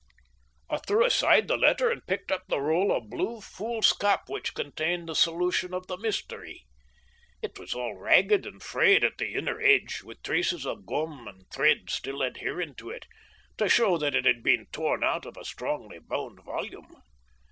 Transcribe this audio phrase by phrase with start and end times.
[0.67, 5.07] I threw aside the letter and picked up the roll of blue foolscap which contained
[5.07, 6.65] the solution of the mystery.
[7.43, 11.45] It was all ragged and frayed at the inner edge, with traces of gum and
[11.51, 13.05] thread still adhering to it,
[13.59, 17.03] to show that it had been torn out of a strongly bound volume.